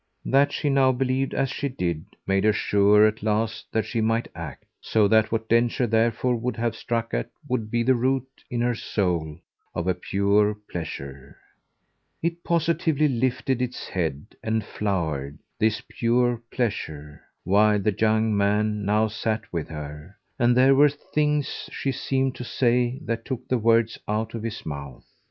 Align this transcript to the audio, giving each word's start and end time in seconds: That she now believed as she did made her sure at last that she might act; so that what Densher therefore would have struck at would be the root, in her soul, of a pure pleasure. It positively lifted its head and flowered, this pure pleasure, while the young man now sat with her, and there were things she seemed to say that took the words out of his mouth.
That 0.25 0.51
she 0.51 0.67
now 0.67 0.91
believed 0.91 1.35
as 1.35 1.51
she 1.51 1.69
did 1.69 2.03
made 2.25 2.43
her 2.43 2.53
sure 2.53 3.05
at 3.05 3.21
last 3.21 3.67
that 3.71 3.85
she 3.85 4.01
might 4.01 4.29
act; 4.33 4.65
so 4.81 5.07
that 5.07 5.31
what 5.31 5.47
Densher 5.47 5.85
therefore 5.85 6.35
would 6.37 6.57
have 6.57 6.75
struck 6.75 7.13
at 7.13 7.29
would 7.47 7.69
be 7.69 7.83
the 7.83 7.93
root, 7.93 8.27
in 8.49 8.61
her 8.61 8.73
soul, 8.73 9.37
of 9.75 9.87
a 9.87 9.93
pure 9.93 10.55
pleasure. 10.71 11.37
It 12.23 12.43
positively 12.43 13.07
lifted 13.09 13.61
its 13.61 13.87
head 13.89 14.25
and 14.41 14.63
flowered, 14.65 15.37
this 15.59 15.83
pure 15.87 16.41
pleasure, 16.49 17.21
while 17.43 17.77
the 17.77 17.95
young 17.95 18.35
man 18.35 18.83
now 18.83 19.07
sat 19.07 19.53
with 19.53 19.67
her, 19.69 20.17
and 20.39 20.57
there 20.57 20.73
were 20.73 20.89
things 20.89 21.69
she 21.71 21.91
seemed 21.91 22.33
to 22.37 22.43
say 22.43 22.97
that 23.03 23.23
took 23.23 23.47
the 23.47 23.59
words 23.59 23.99
out 24.07 24.33
of 24.33 24.41
his 24.41 24.65
mouth. 24.65 25.05